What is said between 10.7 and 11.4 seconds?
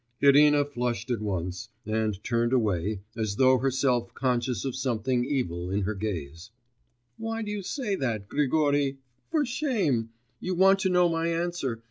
to know my